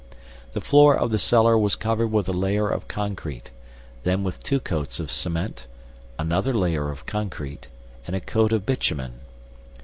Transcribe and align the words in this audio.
The 0.53 0.61
floor 0.61 0.97
of 0.97 1.11
the 1.11 1.19
cellar 1.19 1.55
was 1.55 1.75
covered 1.75 2.07
with 2.07 2.27
a 2.27 2.33
layer 2.33 2.67
of 2.67 2.87
concrete, 2.87 3.51
then 4.01 4.23
with 4.23 4.41
two 4.41 4.59
coats 4.59 4.99
of 4.99 5.11
cement, 5.11 5.67
another 6.17 6.55
layer 6.55 6.89
of 6.89 7.05
concrete 7.05 7.67
and 8.07 8.15
a 8.15 8.19
coat 8.19 8.51
of 8.51 8.65
bitumen. 8.65 9.19